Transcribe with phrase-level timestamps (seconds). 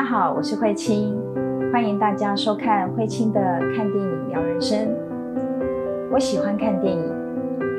[0.00, 1.14] 大家好，我是慧清，
[1.70, 3.38] 欢迎大家收看慧清的
[3.76, 4.88] 看电影聊人生。
[6.10, 7.12] 我喜欢看电影，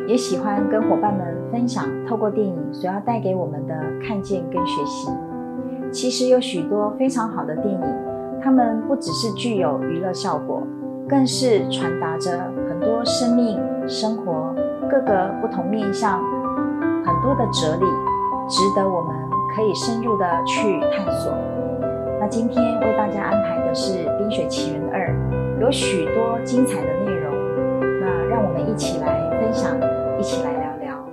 [0.07, 3.73] 也喜欢跟伙伴们分享透过电影所要带给我们的
[4.07, 5.09] 看见跟学习。
[5.91, 7.81] 其实有许多非常好的电影，
[8.39, 10.61] 它们不只是具有娱乐效果，
[11.09, 12.37] 更是传达着
[12.69, 14.53] 很多生命、生活
[14.91, 16.19] 各个不同面向
[17.03, 17.85] 很多的哲理，
[18.47, 19.15] 值得我们
[19.55, 21.33] 可以深入的去探索。
[22.21, 25.09] 那今天为大家安排的是《冰雪奇缘二》，
[25.59, 27.33] 有许多精彩的内容，
[27.99, 29.75] 那让我们一起来分享，
[30.19, 31.09] 一起来聊聊。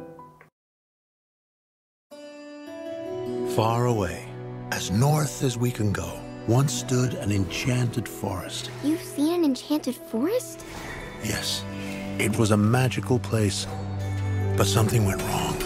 [3.56, 4.18] Far away,
[4.70, 6.10] as north as we can go,
[6.46, 8.68] once stood an enchanted forest.
[8.84, 10.62] You've seen an enchanted forest?
[11.24, 11.62] Yes,
[12.18, 13.66] it was a magical place.
[14.58, 15.56] But something went wrong.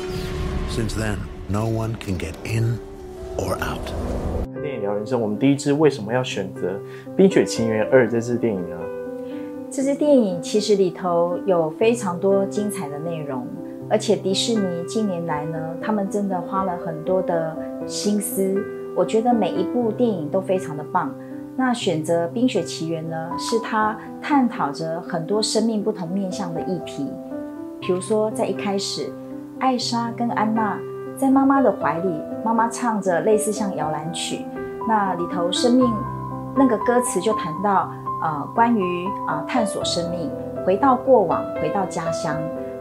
[0.71, 1.19] Since then,
[1.49, 2.79] no one can get in
[3.37, 3.93] or out.
[4.93, 6.71] 人生，我们第一支为什么要选择
[7.17, 8.77] 《冰雪奇缘二》这支电影呢？
[9.71, 13.47] 这支电影其实里头有非常多精彩的内容，
[13.89, 18.62] 而且迪士尼近年来呢，他们真的花了很多的心思。
[18.95, 21.11] 我觉得每一部电影都非常的棒。
[21.56, 27.06] 那选择《冰雪奇缘》呢，是它探讨着很多生命不同面向的议题。
[27.81, 29.11] 比如说，在一开始，
[29.59, 30.79] 艾莎跟安娜
[31.17, 32.11] 在妈妈的怀里，
[32.45, 34.45] 妈妈唱着类似像摇篮曲，
[34.88, 35.92] 那里头生命
[36.55, 37.91] 那个歌词就谈到。
[38.25, 40.30] 呃，关于啊、探索生命，
[40.64, 42.36] 回到过往，回到家乡，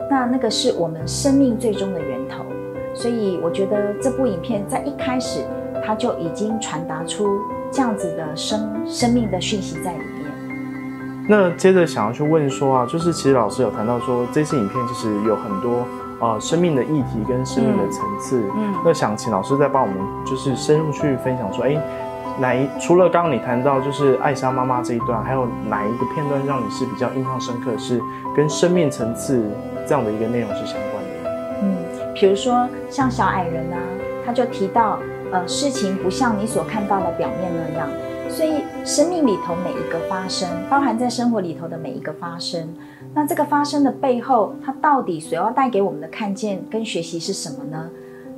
[0.07, 2.45] 那那个是我们生命最终的源头。
[2.93, 5.43] 所以我觉得这部影片在一开始，
[5.83, 7.39] 它就已经传达出
[7.71, 11.27] 这样子的生生命的讯息在里面。
[11.27, 15.87] 那接着想要去问说啊，就是其实老师有谈到说，这次影片就是有很多
[16.21, 18.41] 呃生命的议题跟生命的层次。
[18.55, 21.77] 嗯那想请老师再帮我们就是深入去分享说，哎。
[22.39, 28.01] 哪一除了刚刚你谈到就是艾莎妈妈这一段，还有哪一个片段让你是比较印象深刻，是
[28.33, 29.43] 跟生命层次
[29.85, 31.59] 这样的一个内容是相关的？
[31.61, 31.75] 嗯，
[32.15, 33.77] 比如说像小矮人啊，
[34.25, 34.97] 他就提到，
[35.31, 37.89] 呃，事情不像你所看到的表面那样，
[38.29, 42.65] 所以生命里头每一个发生，包含在生活里头的每一个发生，
[43.13, 47.89] 那这个发生的背后，它到底所要带给我们的看见跟学习是什么呢？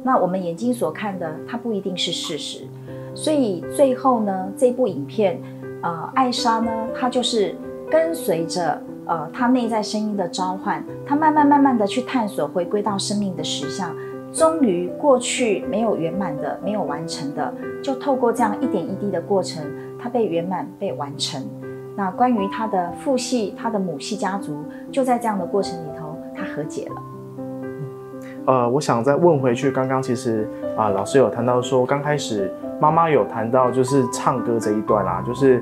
[0.03, 2.67] 那我们眼睛所看的，它不一定是事实。
[3.13, 5.39] 所以最后呢，这部影片，
[5.81, 7.55] 呃，艾莎呢，她就是
[7.89, 13.95] 跟随着呃她内在声音的召唤，她慢慢慢慢的去探索，回归到生命的实相，
[14.33, 17.53] 终于过去没有圆满的、没有完成的，
[17.83, 19.63] 就透过这样一点一滴的过程，
[20.01, 21.47] 它被圆满、被完成。
[21.95, 26.95] 那关于他的父系、他的母系家族，就在这样的过程里头，他和解了。
[28.45, 35.61] 呃，我想再问回去，刚刚其实啊、老师有谈到说，刚开始妈妈有谈到就是唱歌这一段啦、就是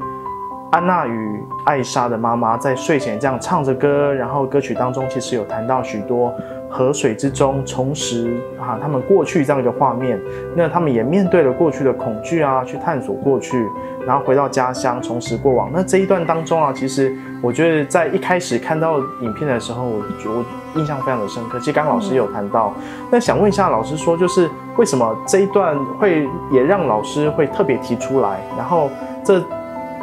[0.72, 6.34] 安娜与艾莎的妈妈在睡前这样唱着歌，然后歌曲当中其实有谈到许多
[6.72, 10.18] 河水之中重拾啊他们过去这样一个画面，
[10.56, 13.68] 那他们也面对了过去的恐惧啊，去探索过去，
[14.08, 15.70] 然后回到家乡重拾过往。
[15.74, 20.46] 那这一段当中啊，其实我觉得在一开始看到影片的时候，我觉我
[20.80, 21.59] 印象非常的深刻。
[21.59, 22.74] 其实刚刚老师有谈到，
[23.12, 28.40] 那想问一下老师说，就是为什么这一段会也让老师会特别提出来？
[28.58, 28.90] 然后
[29.26, 29.44] 这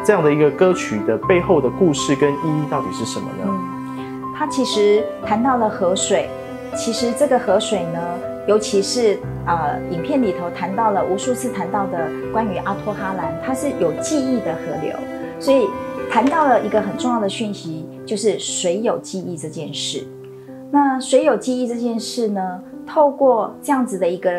[0.05, 3.51] 这样的一个歌曲的背后的故事跟意义到底是什么呢？
[4.37, 6.29] 他其实谈到了河水，
[6.77, 8.01] 其实这个河水呢，
[8.47, 14.95] 尤其是呃影片里头谈到了无数次谈到的关于阿托哈兰，它是有记忆的河流，
[15.41, 15.69] 所以
[16.11, 20.07] 谈到了一个很重要的讯息，就是水有记忆这件事。
[20.71, 24.31] 那水有记忆这件事呢，透过这样子的一个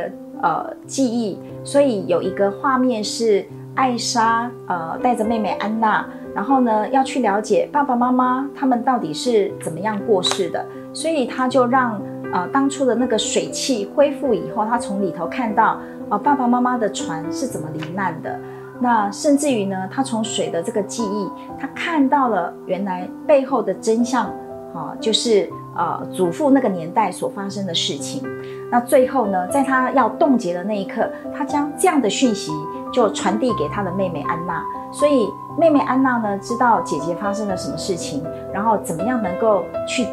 [0.42, 10.64] 呃记忆，所以有一个画面是艾莎呃带着妹妹安娜，然后呢要去了解爸爸妈妈他们到底是怎么样过世的，
[10.94, 12.00] 所以他就让
[12.34, 15.82] 呃当初的那个水汽恢复以后，他从里头看到啊、
[16.12, 18.40] 呃爸爸妈妈的船是怎么罹难的。
[18.82, 21.30] 那甚至于呢，他从水的这个记忆，
[21.60, 24.28] 他看到了原来背后的真相，
[24.74, 28.24] 啊，就是呃祖父那个年代所发生的事情。
[28.72, 32.54] 那最后呢，在他要冻结的那一刻，他将这样的讯息
[32.94, 34.64] 就传递给他的妹妹安娜。
[34.94, 35.28] 所以
[35.58, 38.24] 妹妹安娜呢，知道姐姐发生了什么事情，
[38.54, 40.08] 然后怎么样能够去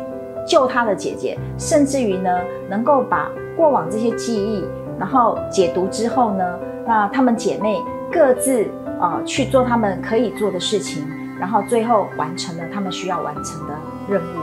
[0.46, 2.30] 救她的姐姐，甚至于呢，
[2.70, 4.64] 能够把过往这些记忆，
[4.98, 7.82] 然后解读之后呢，那她们姐妹
[8.12, 8.64] 各自
[9.00, 11.04] 啊、去做她们可以做的事情，
[11.38, 13.74] 然后最后完成了她们需要完成的
[14.08, 14.38] 任务。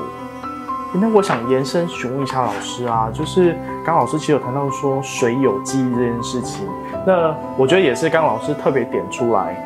[0.96, 6.68] 那我想延伸询问一下老师啊，就是刚老师其实有谈到说水有记忆这件事情，
[7.04, 9.58] 那我觉得也是刚老师特别点出来，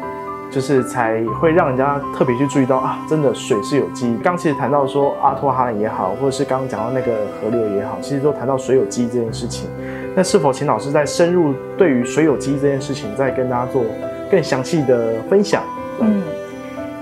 [0.52, 4.18] 就是才会让人家特别去注意到啊，真的水是有机。
[4.24, 9.70] 刚其实谈到说阿托哈兰也好，或者是刚刚讲到那个河流也好，其实都谈到水有机这件事情。
[10.16, 13.84] 那是否请老师再深入对于水有机这件事情，再跟大家做
[14.30, 15.64] 更详细的分享？
[16.00, 16.22] 嗯，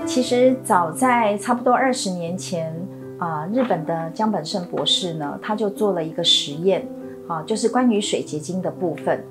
[0.04, 2.74] 其实早在差不多二十年前。
[3.18, 6.86] 啊，日本的江本胜博士呢，他就做了一个实验，
[7.26, 9.24] 啊，就是关于水结晶的部分。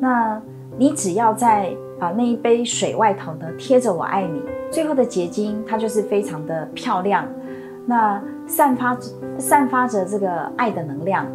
[0.00, 0.40] 那
[0.78, 7.26] 你只要在啊那一杯水外头呢贴着“我爱你”，最后的结晶它就是非常的漂亮，
[7.86, 8.96] 那散发
[9.38, 11.26] 散发着这个爱的能量。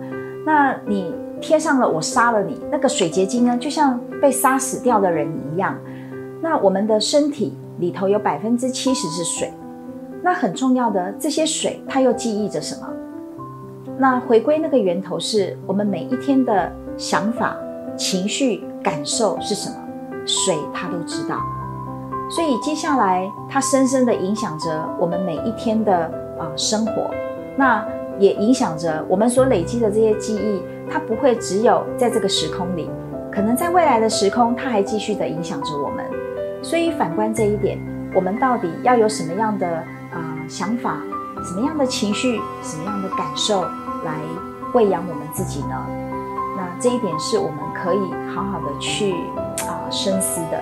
[0.46, 5.78] 那你贴上了“我杀了你”，那个水结晶呢，就像被杀死掉的人一样。
[6.42, 9.52] 那我们的身体里头有百分之七十是水。
[10.24, 12.88] 那很重要的这些水，它又记忆着什么？
[13.98, 17.56] 那回归那个源头，是我们每一天的想法、
[17.96, 19.76] 情绪、感受是什么？
[20.26, 21.38] 水它都知道，
[22.30, 26.06] 所以接下来它深深的影响着我们每一天的
[26.40, 27.10] 啊生活，
[27.58, 27.86] 那
[28.20, 30.62] 也影响着我们所累积的这些记忆。
[30.94, 32.90] 它不会只有在这个时空里，
[33.32, 36.06] 可能在未来的时空，它还继续的影响着我们。
[36.62, 37.80] 所以反观这一点，
[38.14, 39.66] 我们到底要有什么样的
[40.12, 40.36] 啊？
[40.50, 40.98] 想法，
[41.46, 44.20] 什么样的情绪，什么样的感受来
[44.74, 45.86] 喂养我们自己呢？
[46.58, 48.02] 那这一点是我们可以
[48.36, 49.16] 好好的去
[49.92, 50.60] 深思的。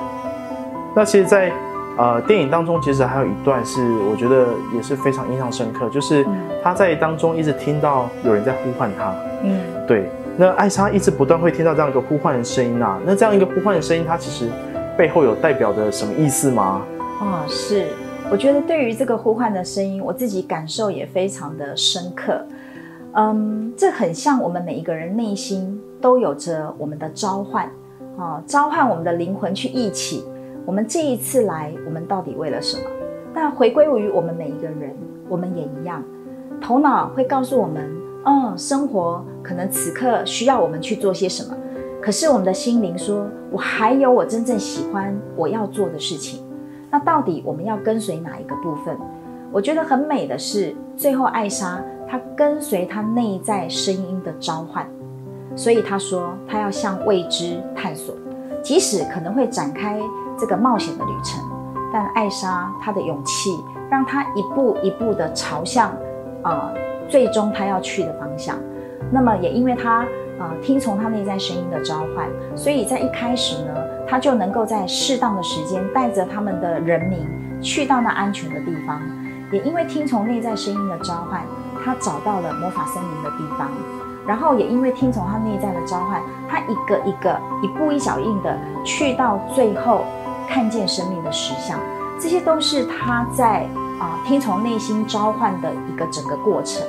[0.96, 1.52] 那其实，在
[1.98, 6.26] 呃电影当中，其实还有一段是我觉得也是非常印象深刻，就是
[6.64, 9.14] 他在当中一直听到有人在呼唤他。
[9.44, 10.10] 嗯，对。
[10.36, 13.00] 那艾莎一直不断会听到这样一个呼唤的声音啊。
[13.06, 14.50] 那这样一个呼唤的声音，它其实
[14.98, 16.82] 背后有代表的什么意思吗？
[17.20, 17.88] 哦，是。
[18.32, 22.42] 我觉得对于这个呼唤的声音，我自己感受也非常的深刻。
[23.14, 27.70] 嗯，这很像我们每一个人内心都有着我们的召唤，
[28.20, 30.26] 啊，召唤我们的灵魂去一起。
[30.66, 32.84] 我们这一次来，我们到底为了什么？
[33.34, 34.94] 那回归于我们每一个人，
[35.30, 36.04] 我们也一样，
[36.62, 37.90] 头脑会告诉我们，
[38.26, 41.56] 嗯，生活可能此刻需要我们去做些什么。
[42.02, 46.44] 可是我们的心灵说，我还有我真正喜欢我要做的事情。
[46.92, 48.98] 那到底我们要跟随哪一个部分？
[49.52, 54.86] 我觉得很美的是，最后艾莎她跟随她内在声音的召唤，
[55.60, 58.16] 所以他说他要向未知探索，
[58.64, 60.00] 即使可能会展开
[60.38, 61.44] 这个冒险的旅程，
[61.92, 63.60] 但艾莎她的勇气
[63.92, 65.92] 让她一步一步的朝向
[66.44, 66.72] 啊，
[67.10, 68.56] 最终她要去的方向。
[69.12, 70.06] 那么也因为她
[70.40, 73.74] 啊听从她内在声音的召唤，所以在一开始呢。
[74.08, 77.20] 她就能够在适当的时间带着他们的人民
[77.62, 79.00] 去到那安全的地方，
[79.52, 81.44] 也因为听从内在声音的召唤，
[81.86, 83.70] 她找到了魔法森林的地方，
[84.30, 88.56] 然后也因为听从他内在的召唤，他一个一个一步一脚印的
[88.86, 90.06] 去到最后
[90.48, 91.80] 看见生命的实相，
[92.20, 93.68] 这些都是他在
[94.00, 96.86] 啊听从内心召唤的一个整个过程。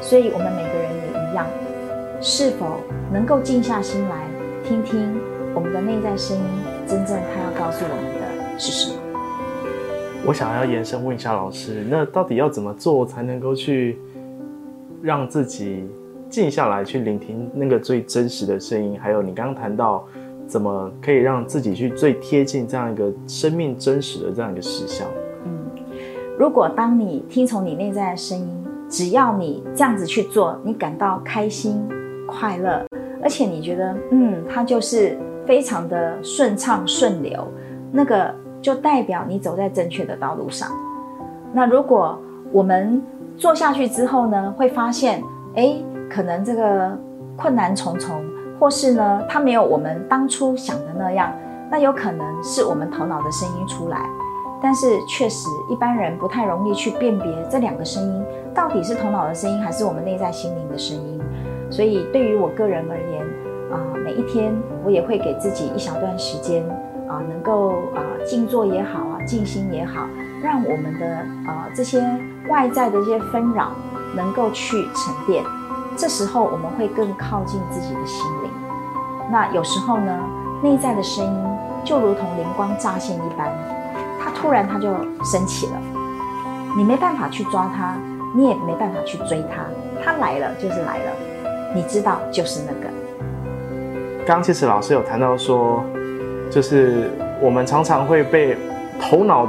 [0.00, 1.46] 所以，我们每个人也一样，
[2.20, 2.80] 是否
[3.12, 4.16] 能够静下心来
[4.64, 5.20] 听听？
[5.54, 6.44] 我们的内在声音，
[6.84, 9.00] 真正他要告诉我们的是什么？
[10.26, 14.00] 我想要延伸问一下老师，那到底要怎么做才能够去
[15.00, 15.88] 让自己
[16.28, 18.98] 静下来，去聆听那个最真实的声音？
[19.00, 20.04] 还有你刚刚谈到，
[20.46, 25.06] 怎么可以让自己去最贴近这样一个生命真实的这样一个实相？
[25.44, 25.66] 嗯，
[26.38, 31.88] 如果当你听从你内在的声音，只要你这样子去做，你感到开心、
[32.26, 32.84] 快乐，
[33.22, 35.16] 而且你觉得，嗯，它就是。
[35.48, 37.42] 非常的顺畅顺流，
[37.90, 40.68] 那个就代表你走在正确的道路上。
[41.54, 42.18] 那如果
[42.52, 43.02] 我们
[43.38, 45.74] 做下去之后呢，会发现，哎，
[46.10, 46.96] 可能这个
[47.36, 48.24] 困难重重，
[48.58, 51.32] 或是呢，它没有我们当初想的那样，
[51.70, 54.08] 那有可能是我们头脑的声音出来。
[54.60, 61.20] 但是确实，一般人不太容易去辨别这两个声音到底是头脑的声音，还是我们内在心灵的声音。
[61.70, 63.22] 所以对于我个人而言，
[63.70, 64.52] 啊，每一天
[64.84, 66.64] 我也会给自己一小段时间
[67.06, 70.08] 啊，能够啊静坐也好啊，静心也好，
[70.42, 71.06] 让我们的
[71.46, 72.02] 啊这些
[72.50, 73.70] 外在的这些纷扰
[74.16, 75.44] 能够去沉淀。
[75.98, 78.50] 这时候我们会更靠近自己的心灵。
[79.32, 80.16] 那有时候呢，
[80.62, 81.44] 内在的声音
[81.84, 83.52] 就如同灵光乍现一般，
[84.20, 84.92] 它突然它就
[85.24, 85.72] 升起了，
[86.76, 87.96] 你没办法去抓它，
[88.32, 89.64] 你也没办法去追它，
[90.00, 91.12] 它来了就是来了，
[91.74, 92.88] 你知道就是那个。
[94.24, 95.82] 刚其实老师有谈到说，
[96.48, 97.10] 就是
[97.42, 98.56] 我们常常会被
[99.00, 99.48] 头脑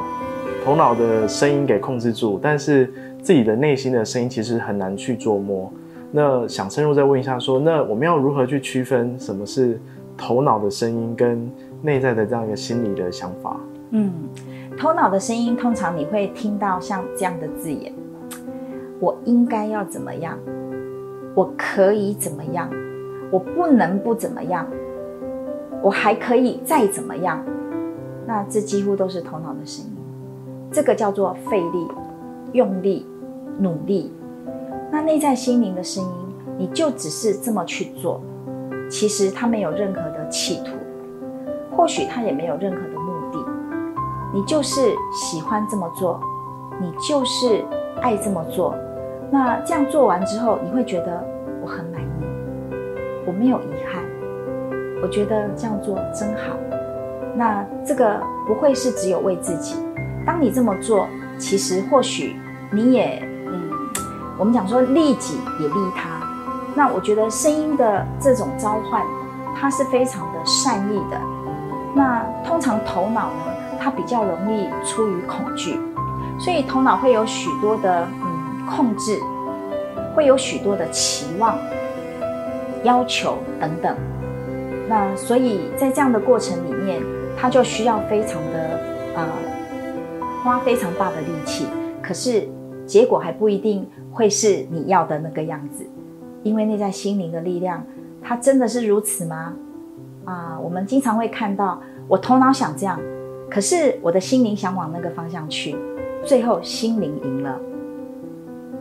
[0.65, 2.91] 头脑的声音给控制住，但是
[3.21, 5.71] 自己的内心的声音其实很难去琢磨。
[6.11, 9.79] 那想深入再问一下，说那我们要如何去区分什么是
[10.17, 11.49] 头脑的声音跟
[11.83, 13.59] 内在的这样一个心理的想法？
[13.91, 14.11] 嗯，
[14.77, 17.93] 头脑的声音通常你会听到像这样的字眼：
[18.99, 20.37] 我应该要怎么样？
[21.35, 22.69] 我可以怎么样？
[23.31, 24.65] 我不能不怎么样？
[25.81, 27.43] 我还可以再怎么样？
[28.25, 29.91] 那这几乎都是头脑的声音。
[30.71, 31.87] 这个叫做费力、
[32.53, 33.05] 用力、
[33.59, 34.11] 努力。
[34.91, 38.19] 那内在心灵的声音，你就只是这么去做，
[38.89, 40.71] 其实他没有任何的企图，
[41.75, 43.45] 或许他也没有任何的目的，
[44.33, 46.19] 你就是喜欢这么做，
[46.81, 47.63] 你就是
[48.01, 48.75] 爱这么做。
[49.31, 51.23] 那这样做完之后，你会觉得
[51.61, 52.25] 我很满意，
[53.27, 54.03] 我没有遗憾，
[55.03, 56.57] 我觉得这样做真好。
[57.35, 59.75] 那这个不会是只有为自己，
[60.25, 62.35] 当你这么做，其实或许
[62.71, 63.28] 你也。
[64.39, 66.25] 我们讲说利己也利他，
[66.73, 69.05] 那我觉得声音的这种召唤，
[69.53, 71.19] 它是非常的善意的。
[71.93, 75.77] 那通常头脑呢，它比较容易出于恐惧，
[76.39, 79.19] 所以头脑会有许多的嗯控制，
[80.15, 81.57] 会有许多的期望、
[82.83, 83.93] 要求等等。
[84.87, 87.03] 那所以在这样的过程里面，
[87.37, 88.79] 它就需要非常的
[89.15, 89.25] 呃
[90.45, 91.67] 花非常大的力气，
[92.01, 92.47] 可是
[92.89, 93.85] 结果还不一定。
[94.11, 95.85] 会是你要的那个样子，
[96.43, 97.85] 因为内在心灵的力量，
[98.21, 99.53] 它真的是如此吗？
[100.25, 102.99] 啊，我们经常会看到，我头脑想这样，
[103.49, 105.73] 可是我的心灵想往那个方向去，
[106.25, 107.51] 最后心灵赢了。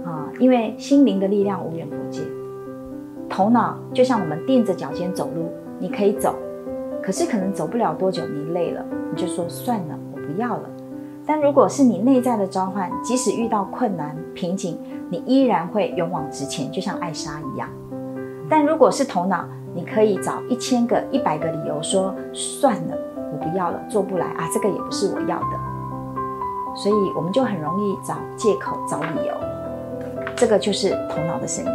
[0.04, 2.22] 啊，因为心灵的力量无远弗届，
[3.28, 6.34] 头脑就像我们垫着脚尖走路，你可以走，
[7.00, 8.84] 可是可能走不了多久，你累了，
[9.14, 10.68] 你就说算了，我不要了。
[11.28, 14.78] 但如果是你内在的召唤，即使遇到困难瓶颈，
[15.10, 17.68] 你依然会勇往直前，就像艾莎一样。
[18.48, 19.44] 但如果是头脑，
[19.74, 22.96] 你可以找一千个、一百个理由说算了，
[23.30, 26.74] 我不要了，做不来啊，这个也不是我要的。
[26.74, 29.34] 所以我们就很容易找借口、找理由。
[30.34, 31.70] 这个就是头脑的声音。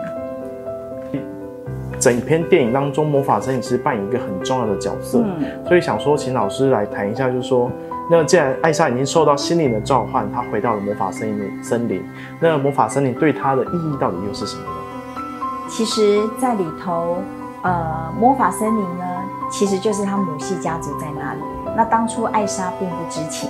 [2.00, 5.24] 整篇电影当中，魔法森林是扮演一个很重要的角色，
[5.68, 7.70] 所以想说，请老师来谈一下，就是说。
[8.10, 12.04] 那既然艾莎已经受到心灵的召唤，她回到了魔法森林森林，
[12.40, 15.22] 那魔法森林对她的意义到底又是什么呢？
[15.70, 17.18] 其实，在里头，
[17.64, 19.06] 呃，魔法森林呢，
[19.50, 21.40] 其实就是她母系家族在那里。
[21.76, 23.50] 那当初艾莎并不知情，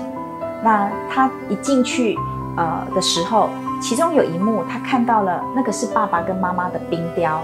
[0.64, 2.18] 那她一进去，
[2.56, 3.50] 呃的时候，
[3.82, 7.42] 其中有一幕，她看到了那个是爸爸跟妈妈的冰雕，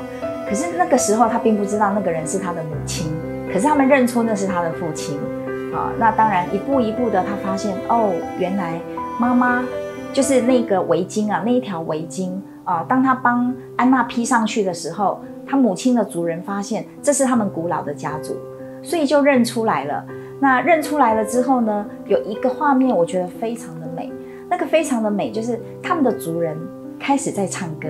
[0.47, 3.11] 可是那个时候她并不知道那个人是她的母亲，
[3.51, 5.19] 可是他们认出那是她的父亲。
[5.73, 8.79] 啊，那当然，一步一步的，他发现哦，原来
[9.19, 9.63] 妈妈
[10.11, 12.31] 就是那个围巾啊，那一条围巾
[12.63, 12.83] 啊。
[12.87, 18.35] 当他帮安娜披上去的时候，他母亲的族人发现这是他们古老的家族，
[18.81, 20.03] 所以就认出来了。
[20.39, 24.11] 那认出来了之后呢，有一个画面我觉得非常的美，
[24.49, 26.57] 那个非常的美就是他们的族人
[26.99, 27.87] 开始在唱歌，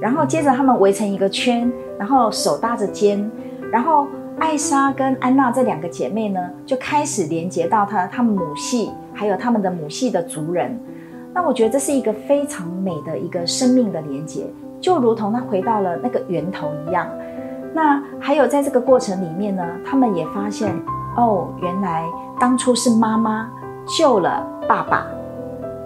[0.00, 3.30] 然后接着他们围成一个圈，然后手搭着肩，
[3.70, 4.06] 然后。
[4.42, 10.76] 艾莎跟安娜这两个姐妹呢，就开始连接到她她们母系，还有他们的母系的族人。
[11.32, 14.44] 那我觉得这是一个非常美的一个生命的连接，
[14.80, 17.08] 就如同她回到了那个源头一样。
[17.72, 20.74] 那还有在这个过程里面呢，他们也发现，
[21.16, 22.04] 哦，原来
[22.40, 23.48] 当初是妈妈
[23.86, 25.06] 救了爸爸。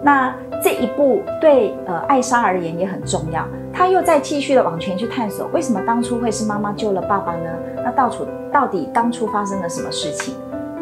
[0.03, 0.33] 那
[0.63, 3.45] 这一步对呃艾莎而言也很重要，
[3.77, 7.47] 他又在继续的往前去探索，为什么当初会是妈妈救了爸爸呢？
[7.85, 10.33] 那到处到底当初发生了什么事情？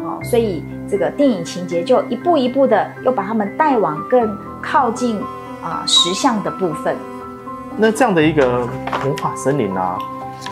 [0.02, 5.20] 哦，所以这个电影情节就一步一步的又把他们带往更靠近
[5.62, 6.96] 啊实相的部分。
[7.76, 8.66] 那这样的一个
[9.04, 9.98] 魔法森林啊，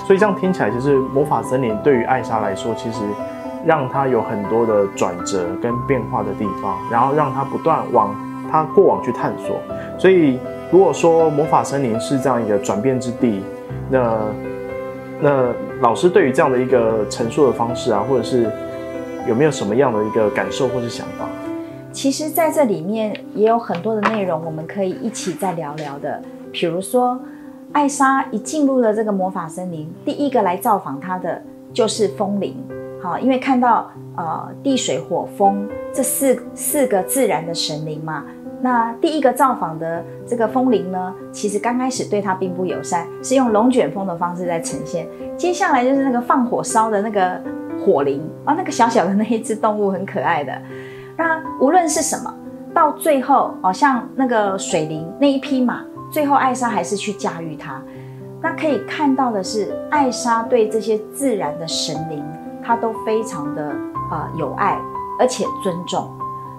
[0.06, 2.98] 所以这样听起来就是魔法森林对于艾莎来说，其实
[3.64, 8.14] 让她有很多的转折跟变化的地方，然后让她不断往。
[8.52, 9.56] 她过往去探索，
[9.98, 10.38] 所以
[10.74, 13.40] 如果说魔法森林是这样一个转变之地，
[13.88, 14.20] 那
[15.22, 18.50] 那老师对于这样的一个陈述的方式啊，或者是
[19.24, 21.28] 有没有什么样的一个感受或是想法？
[21.92, 26.20] 其实，在这里面也有很多的内容，我们可以一起再聊聊的。
[26.50, 27.20] 比如说，
[27.70, 31.40] 艾莎一进入了这个魔法森林，第一个来造访她的
[31.72, 32.56] 就是风铃。
[33.00, 38.24] 好，因为看到呃地水火风这四四个自然的神灵嘛。
[38.64, 45.06] 那第一个造访的这个风铃呢，其实刚开始对它并不友善，是用龙卷风的方式在呈现。
[45.36, 47.38] 接下来就是那个放火烧的那个
[47.84, 50.50] 火灵啊，那个小小的那一只动物很可爱的。
[51.14, 52.34] 那无论是什么，
[52.72, 57.82] 到最后哦，像那个水灵那一匹马，最后艾莎还是去驾驭它。
[58.40, 62.24] 那可以看到的是，艾莎对这些自然的神灵，
[62.64, 63.74] 她都非常的
[64.10, 64.80] 呃有爱，
[65.20, 66.10] 而且尊重。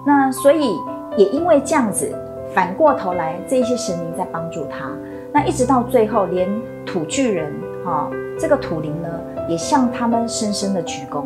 [0.06, 0.78] 那所以
[1.16, 2.14] 也因为这样子，
[2.54, 4.90] 反过头来这些神灵在帮助他。
[5.32, 6.48] 那一直到最后，连
[6.84, 7.52] 土巨人
[7.84, 9.08] 哈这个土灵呢，
[9.48, 11.24] 也向他们深深的鞠躬。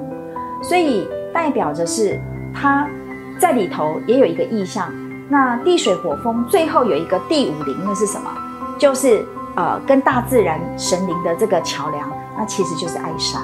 [0.62, 2.20] 所以代表着是
[2.54, 2.88] 他
[3.38, 4.92] 在里头也有一个意象。
[5.28, 8.30] 那地水火风最后有一个第五灵，那是什么？
[8.78, 13.40] 就是呃跟大自然神灵的这个桥梁，那其实就是艾莎。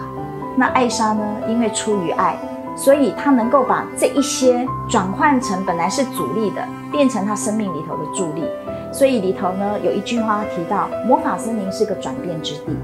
[0.56, 2.36] 那艾莎呢，因为出于爱，
[2.76, 8.44] 所以他能够把这一些转换成本来是阻力的，变成他生命里头的助力。
[8.92, 12.76] 所以里头呢有一句话提到，魔法森林是个转变之地。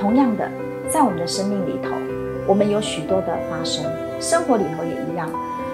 [0.00, 0.48] 同样的，
[0.88, 1.90] 在我们的生命里头。
[2.46, 3.84] 我们有许多的发生，
[4.18, 5.28] 生活里头也一样。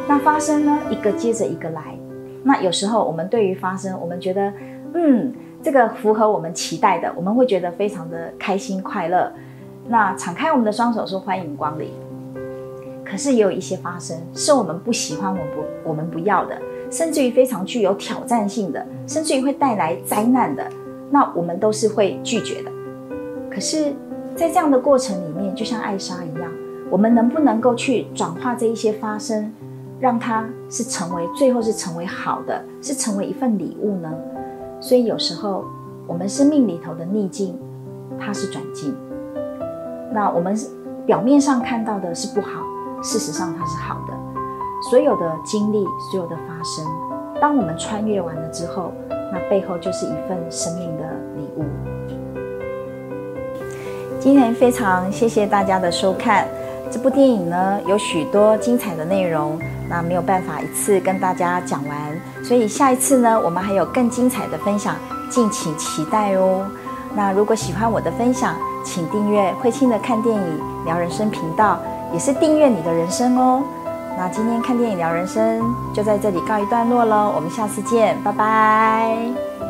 [0.08, 1.96] 那发生呢，一个接着一个来。
[2.42, 4.52] 那有时候我们对于发生，我们觉得，
[4.92, 5.32] 嗯，
[5.62, 9.32] 这个符合我们期待的，我们会觉得非常的开心快乐。
[9.86, 11.92] 那敞开我们的双手说欢迎光临。
[13.14, 20.68] 可是也有一些发生，是我们不喜欢，我们不，我们不要的，甚至于非常具有挑战性的，甚至于会带来灾难的，
[21.12, 22.72] 那我们都是会拒绝的。
[23.48, 23.92] 可是，
[24.34, 26.50] 在这样的过程里面，就像艾莎一样。
[26.90, 29.52] 我们能不能够去转化这一些发生，
[30.00, 34.12] 让它是成为最后是成为好的，是成为一份礼物呢？
[34.80, 35.64] 所以有时候
[36.08, 37.56] 我们生命里头的逆境，
[38.18, 38.92] 它是转境。
[40.12, 40.58] 那我们
[41.06, 42.60] 表面上看到的是不好，
[43.04, 44.14] 事实上它是好的。
[44.90, 46.84] 所有的经历，所有的发生，
[47.40, 48.92] 当我们穿越完了之后，
[49.32, 51.04] 那背后就是一份生命的
[51.36, 51.64] 礼物。
[54.18, 56.48] 今天非常谢谢大家的收看。
[56.90, 59.58] 这部电影呢有许多精彩的内容，
[59.88, 61.96] 那没有办法一次跟大家讲完，
[62.42, 64.94] 所以下一次呢我们还有更精彩的分享，
[65.30, 66.66] 敬请期待哦。
[67.14, 71.80] 那如果喜欢我的分享，请订阅慧清的看电影聊人生频道，
[72.14, 73.62] 也是订阅你的人生哦。
[74.16, 75.60] 那今天看电影聊人生
[75.92, 79.63] 就在这里告一段落喽，我们下次见，拜拜。